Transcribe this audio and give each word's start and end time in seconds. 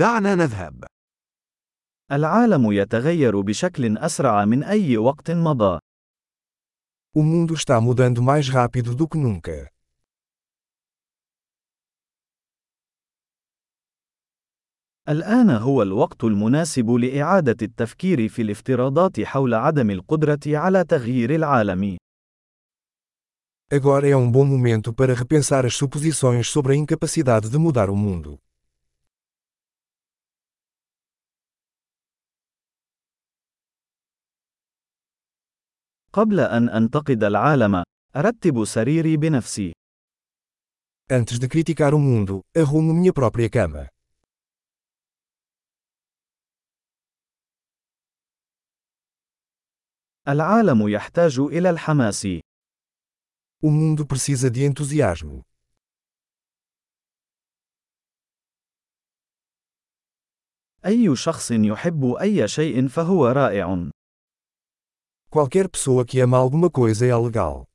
دعنا 0.00 0.34
نذهب. 0.34 0.84
العالم 2.12 2.72
يتغير 2.72 3.40
بشكل 3.40 3.98
أسرع 3.98 4.44
من 4.44 4.62
أي 4.62 4.96
وقت 4.96 5.30
مضى. 5.30 5.78
O 7.18 7.22
mundo 7.22 7.54
está 7.54 7.78
mudando 7.80 8.22
mais 8.22 8.48
rápido 8.48 8.94
do 8.94 9.06
que 9.08 9.18
nunca. 9.18 9.68
الآن 15.08 15.50
هو 15.50 15.82
الوقت 15.82 16.24
المناسب 16.24 16.90
لإعادة 16.90 17.56
التفكير 17.62 18.28
في 18.28 18.42
الافتراضات 18.42 19.20
حول 19.20 19.54
عدم 19.54 19.90
القدرة 19.90 20.40
على 20.46 20.84
تغيير 20.84 21.34
العالم. 21.34 21.96
Agora 23.70 24.08
é 24.08 24.16
um 24.16 24.30
bom 24.30 24.46
momento 24.46 24.94
para 24.94 25.14
repensar 25.14 25.66
as 25.66 25.74
suposições 25.74 26.48
sobre 26.48 26.72
a 26.72 26.76
incapacidade 26.76 27.50
de 27.50 27.58
mudar 27.58 27.90
o 27.90 27.96
mundo. 27.96 28.40
قبل 36.12 36.40
أن 36.40 36.68
أنتقد 36.68 37.24
العالم، 37.24 37.84
أرتب 38.16 38.64
سريري 38.64 39.16
بنفسي. 39.16 39.72
Antes 41.12 41.38
de 41.38 41.48
criticar 41.48 41.94
o 41.94 41.98
mundo, 41.98 42.40
arrumo 42.56 42.92
minha 42.94 43.12
própria 43.12 43.50
cama. 43.50 43.88
العالم 50.28 50.88
يحتاج 50.88 51.38
إلى 51.38 51.70
الحماس. 51.70 52.26
O 53.62 53.70
mundo 53.70 54.06
precisa 54.06 54.50
de 54.50 54.64
entusiasmo. 54.64 55.42
أي 60.86 61.16
شخص 61.16 61.50
يحب 61.50 62.04
أي 62.20 62.48
شيء 62.48 62.88
فهو 62.88 63.26
رائع. 63.26 63.90
Qualquer 65.32 65.68
pessoa 65.68 66.04
que 66.04 66.20
ama 66.20 66.36
alguma 66.36 66.68
coisa 66.68 67.06
é 67.06 67.16
legal. 67.16 67.66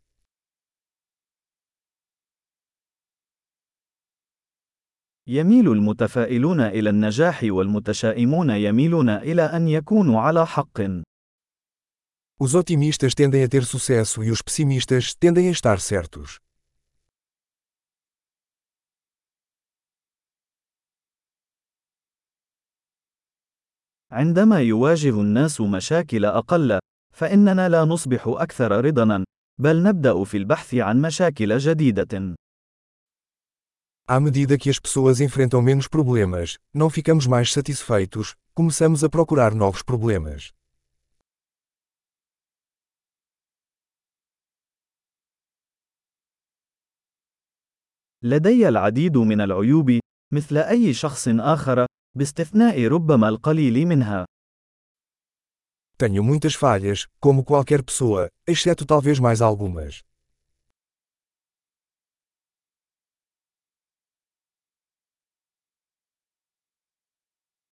يميل 5.28 5.68
المتفائلون 5.72 6.62
إلى 6.62 6.90
النجاح 6.90 7.44
والمتشائمون 7.44 8.50
يميلون 8.50 9.10
إلى 9.10 9.42
أن 9.42 9.68
يكونوا 9.68 10.22
على 10.22 10.46
حق. 10.46 10.82
Os 12.38 12.54
otimistas 12.56 13.16
tendem 13.16 13.44
a 13.44 13.48
ter 13.48 13.64
sucesso 13.64 14.22
e 14.22 14.30
os 14.32 14.42
pessimistas 14.42 15.16
tendem 15.16 15.48
a 15.48 15.52
estar 15.52 15.80
certos. 15.80 16.40
عندما 24.12 24.62
يواجه 24.62 25.22
الناس 25.22 25.62
مشاكل 25.62 26.26
أقل، 26.26 26.80
فإننا 27.16 27.70
لا 27.70 27.86
نصبح 27.86 28.24
أكثر 28.28 28.86
رضاً، 28.86 29.24
بل 29.62 29.84
نبدأ 29.84 30.24
في 30.24 30.38
البحث 30.38 30.76
عن 30.76 31.02
مشاكل 31.02 31.58
جديدة. 31.58 32.36
À 34.08 34.20
medida 34.20 34.58
que 34.58 34.70
as 34.70 34.80
pessoas 34.80 35.20
enfrentam 35.22 35.62
menos 35.62 35.88
problemas, 35.88 36.58
não 36.74 36.90
ficamos 36.90 37.26
mais 37.26 37.52
satisfeitos, 37.54 38.36
começamos 38.54 39.04
a 39.04 39.10
procurar 39.10 39.56
novos 39.56 39.82
problemas. 39.82 40.52
لدي 48.24 48.68
العديد 48.68 49.18
من 49.18 49.42
العيوب، 49.42 50.00
مثل 50.34 50.58
أي 50.58 50.94
شخص 50.94 51.28
آخر، 51.28 51.86
باستثناء 52.18 52.88
ربما 52.88 53.30
القليل 53.30 53.88
منها. 53.88 54.26
Tenho 55.97 56.23
muitas 56.25 56.55
falhas, 56.55 57.07
como 57.21 57.45
qualquer 57.45 57.83
pessoa, 57.83 58.31
exceto 58.47 58.87
talvez 58.87 59.19
mais 59.19 59.43
algumas. 59.43 60.03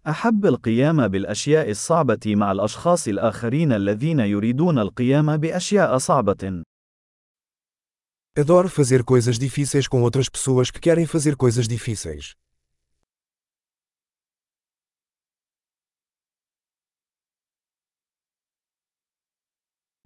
أحب 0.09 0.47
القيام 0.47 1.09
بالأشياء 1.09 1.71
الصعبة 1.71 2.21
مع 2.27 2.53
الأشخاص 2.53 3.09
الآخرين 3.09 3.73
الذين 3.73 4.21
يريدون 4.21 4.79
القيام 4.79 5.37
بأشياء 5.37 5.99
صعبة. 5.99 6.63
Adoro 8.39 8.69
fazer 8.69 9.03
coisas 9.05 9.39
difíceis 9.39 9.89
com 9.89 10.03
outras 10.03 10.29
pessoas 10.29 10.71
que 10.71 10.81
querem 10.81 11.07
fazer 11.07 11.37
coisas 11.37 11.67
difíceis. 11.67 12.35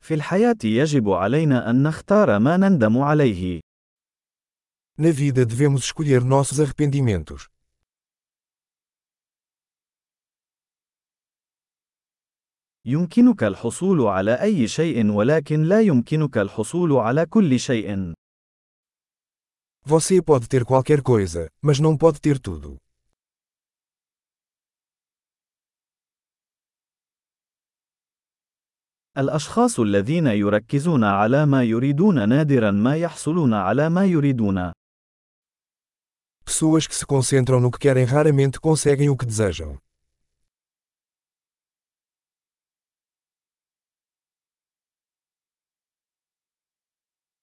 في 0.08 0.14
الحياة 0.14 0.58
يجب 0.64 1.10
علينا 1.10 1.70
أن 1.70 1.84
نختار 1.84 2.40
ما 2.40 2.58
نندم 2.58 2.98
عليه. 2.98 3.60
Na 5.02 5.12
vida 5.12 5.46
devemos 5.46 5.84
escolher 5.84 6.24
nossos 6.24 6.60
arrependimentos. 6.60 7.50
يمكنك 12.86 13.44
الحصول 13.44 14.02
على 14.02 14.42
أي 14.42 14.68
شيء 14.68 15.12
ولكن 15.12 15.64
لا 15.64 15.82
يمكنك 15.82 16.38
الحصول 16.38 16.94
على 16.94 17.26
كل 17.26 17.60
شيء. 17.60 18.14
Você 19.86 20.22
pode 20.22 20.48
ter 20.48 20.64
qualquer 20.64 21.02
coisa, 21.02 21.50
mas 21.62 21.80
não 21.80 21.98
pode 21.98 22.22
ter 22.22 22.40
tudo. 22.40 22.78
الأشخاص 29.18 29.80
الذين 29.80 30.28
يركزون 30.28 31.04
على 31.04 31.46
ما 31.46 31.64
يريدون 31.64 32.30
نادرا 32.30 32.72
ما 32.72 32.96
يحصلون 32.96 33.54
على 33.54 33.90
ما 33.90 34.06
يريدون. 34.06 34.72
Pessoas 36.46 36.88
que 36.88 36.96
se 36.96 37.06
concentram 37.06 37.60
no 37.60 37.72
que 37.72 37.80
querem 37.80 38.06
raramente 38.06 38.60
conseguem 38.60 39.10
o 39.10 39.18
que 39.18 39.26
desejam. 39.26 39.78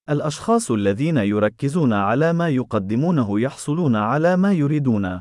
الأشخاص 0.08 0.70
الذين 0.70 1.16
يركزون 1.16 1.92
على 1.92 2.32
ما 2.32 2.48
يقدمونه 2.48 3.40
يحصلون 3.40 3.96
على 3.96 4.36
ما 4.36 4.52
يريدون. 4.52 5.20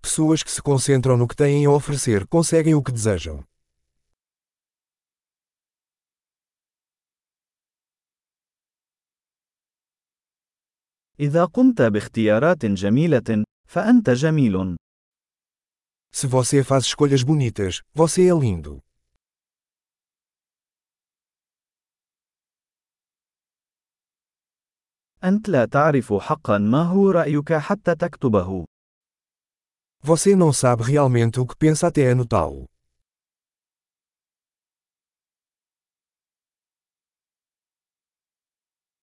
Pessoas 0.00 0.42
que 0.42 0.50
se 0.50 0.62
concentram 0.62 1.16
no 1.16 1.26
que 1.26 1.36
têm 1.36 1.66
a 1.66 1.70
oferecer 1.70 2.26
conseguem 2.28 2.74
o 2.74 2.82
que 2.82 2.92
desejam. 2.92 3.44
إذا 11.19 11.45
قمت 11.45 11.81
باختيارات 11.81 12.65
جميلة، 12.65 13.43
فأنت 13.67 14.09
جميل. 14.09 14.75
Se 16.15 16.27
você 16.27 16.63
faz 16.63 16.83
escolhas 16.83 17.23
bonitas, 17.23 17.81
você 17.93 18.27
é 18.29 18.33
lindo. 18.33 18.79
أنت 25.23 25.49
لا 25.49 25.65
تعرف 25.65 26.13
حقا 26.13 26.57
ما 26.57 26.83
هو 26.83 27.11
رأيك 27.11 27.53
حتى 27.53 27.95
تكتبه. 27.95 28.65
Você 30.01 30.35
não 30.35 30.51
sabe 30.51 30.83
realmente 30.83 31.39
o 31.39 31.45
que 31.47 31.55
pensa 31.55 31.87
até 31.87 32.11
anotá-lo. 32.11 32.65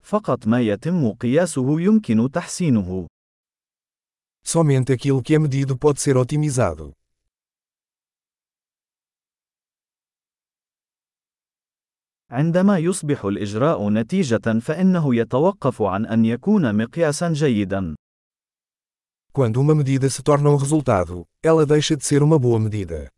فقط 0.06 0.48
ما 0.48 0.62
يتم 0.62 1.12
قياسه 1.12 1.82
يمكن 1.82 2.32
تحسينه. 2.32 3.08
Somente 4.44 4.94
aquilo 4.94 5.24
que 5.24 5.34
é 5.34 5.40
medido 5.40 5.76
pode 5.76 6.00
ser 6.00 6.16
otimizado. 6.18 6.94
عندما 12.30 12.78
يصبح 12.78 13.26
الإجراء 13.26 13.90
نتيجة 13.90 14.60
فإنه 14.60 15.16
يتوقف 15.16 15.82
عن 15.82 16.06
أن 16.06 16.26
يكون 16.26 16.76
مقياسا 16.78 17.34
جيدا. 17.34 17.96
Quando 19.34 19.60
uma 19.60 19.76
medida 19.76 20.10
se 20.10 20.22
torna 20.24 20.50
um 20.50 20.56
resultado, 20.56 21.26
ela 21.44 21.66
deixa 21.66 21.98
de 21.98 22.06
ser 22.06 22.24
uma 22.24 22.40
boa 22.40 22.60
medida. 22.60 23.15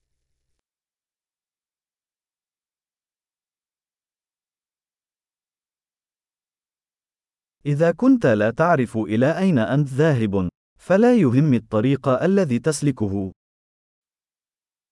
إذا 7.68 7.92
كنت 7.92 8.26
لا 8.26 8.52
تعرف 8.52 8.98
إلى 8.98 9.38
أين 9.38 9.60
أنت 9.60 9.88
ذاهب، 9.90 10.50
فلا 10.80 11.16
يهم 11.16 11.54
الطريق 11.54 12.08
الذي 12.08 12.60
تسلكه. 12.60 13.32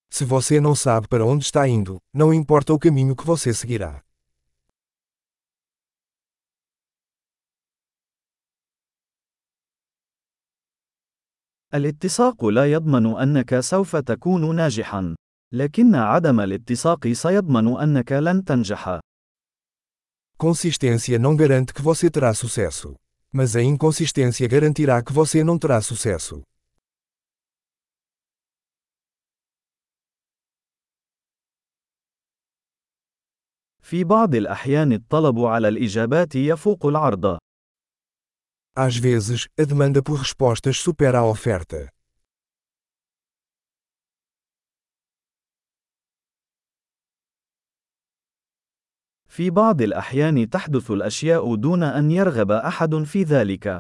Se 0.10 0.25
você 0.25 0.60
não 0.60 0.75
sabe 0.75 1.07
para 1.07 1.25
onde 1.25 1.45
está 1.45 1.68
indo, 1.68 2.00
não 2.13 2.33
importa 2.33 2.74
o 2.74 2.80
caminho 2.80 3.16
que 3.16 3.25
você 3.25 3.54
seguirá. 3.54 4.01
الاتساق 11.74 12.45
لا 12.45 12.72
يضمن 12.72 13.18
أنك 13.18 13.60
سوف 13.60 13.95
تكون 13.95 14.56
ناجحا، 14.56 15.16
لكن 15.54 15.95
عدم 15.95 16.39
الاتساق 16.39 17.07
سيضمن 17.07 17.77
أنك 17.77 18.12
لن 18.12 18.44
تنجح. 18.44 19.00
Consistência 20.37 21.19
não 21.19 21.37
garante 21.37 21.75
que 21.75 21.82
você 21.82 22.11
terá 22.11 22.32
sucesso. 22.35 22.94
Mas 23.32 23.55
a 23.55 23.62
inconsistência 23.62 24.49
garantirá 24.49 25.02
que 25.02 25.12
você 25.12 25.44
não 25.44 25.58
terá 25.58 25.81
sucesso. 25.81 26.43
في 33.91 34.05
بعض 34.05 34.35
الأحيان 34.35 34.93
الطلب 34.93 35.38
على 35.38 35.69
الإجابات 35.69 36.35
يفوق 36.35 36.87
العرض. 36.87 37.38
Às 38.76 38.97
vezes, 38.97 39.49
a 39.58 39.64
demanda 39.64 40.00
por 40.00 40.14
respostas 40.14 40.76
supera 40.76 41.19
a 41.19 41.25
oferta. 41.25 41.91
في 49.36 49.50
بعض 49.50 49.82
الأحيان 49.82 50.50
تحدث 50.50 50.92
الأشياء 50.92 51.56
دون 51.56 51.84
أن 51.84 52.12
يرغب 52.12 52.52
أحد 52.52 52.96
في 53.04 53.24
ذلك. 53.24 53.80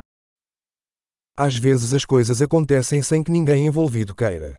Às 1.37 1.55
vezes 1.55 1.93
as 1.93 2.05
coisas 2.05 2.41
acontecem 2.41 3.01
sem 3.01 3.23
que 3.23 3.31
ninguém 3.31 3.65
envolvido 3.65 4.13
queira. 4.13 4.57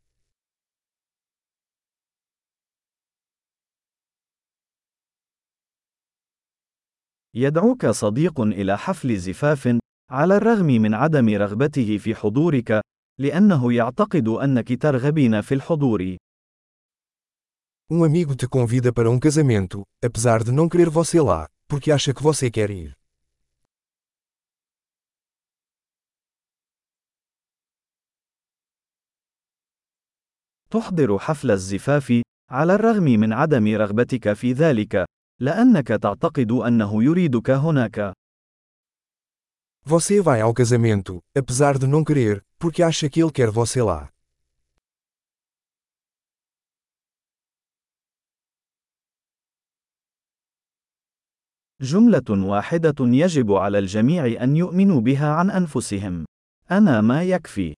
يدعوك 7.35 7.87
صديق 7.87 8.41
إلى 8.41 8.79
حفل 8.79 9.17
زفاف، 9.17 9.79
على 10.11 10.37
الرغم 10.37 10.67
من 10.67 10.95
عدم 10.95 11.29
رغبته 11.29 11.99
في 11.99 12.15
حضورك، 12.15 12.81
لأنه 13.21 13.73
يعتقد 13.73 14.29
أنك 14.29 14.83
ترغبين 14.83 15.41
في 15.41 15.55
الحضور. 15.55 16.17
Um 17.90 18.04
amigo 18.04 18.36
te 18.36 18.48
convida 18.48 18.94
para 18.94 19.10
um 19.10 19.19
casamento, 19.19 19.84
apesar 20.04 20.44
de 20.44 20.52
não 20.52 20.69
querer 20.69 20.90
você 20.90 21.19
lá, 21.19 21.48
porque 21.68 21.92
acha 21.92 22.13
que 22.13 22.24
você 22.24 22.50
quer 22.50 22.69
ir. 22.69 22.96
تحضر 30.72 31.19
حفل 31.19 31.52
الزفاف، 31.52 32.22
على 32.50 32.75
الرغم 32.75 33.04
من 33.04 33.34
عدم 33.34 33.68
رغبتك 33.75 34.34
في 34.34 34.54
ذلك، 34.54 35.06
لأنك 35.40 35.88
تعتقد 35.88 36.52
أنه 36.52 37.04
يريدك 37.04 37.50
هناك. 37.50 38.13
Você 39.84 40.22
vai 40.22 40.40
ao 40.42 40.54
casamento, 40.54 41.19
apesar 41.36 41.78
de 41.78 41.88
não 41.88 42.04
querer, 42.04 42.42
porque 42.60 42.84
acha 42.84 43.10
que 43.10 43.22
ele 43.22 43.31
quer 43.31 43.50
você 43.50 43.81
lá. 43.81 44.10
جملة 51.81 52.49
واحدة 52.49 52.94
يجب 53.00 53.52
على 53.52 53.78
الجميع 53.78 54.43
أن 54.43 54.56
يؤمنوا 54.56 55.00
بها 55.00 55.28
عن 55.28 55.50
أنفسهم. 55.50 56.25
أنا 56.70 57.00
ما 57.00 57.23
يكفي. 57.23 57.75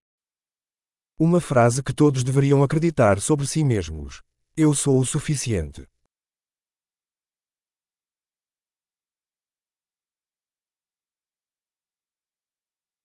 Uma 1.21 1.41
frase 1.41 1.83
que 1.83 1.93
todos 1.93 2.23
deveriam 2.23 2.63
acreditar 2.63 3.19
sobre 3.19 3.45
si 3.45 3.61
mesmos. 3.61 4.21
Eu 4.55 4.73
sou 4.73 4.99
o 4.99 5.05
suficiente. 5.05 5.85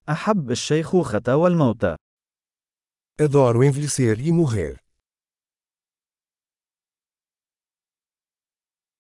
أحب 0.09 0.51
الشيخوخة 0.51 1.37
والموت. 1.37 1.97
Adoro 3.21 3.65
envelhecer 3.65 4.21
e 4.21 4.33
morrer. 4.33 4.84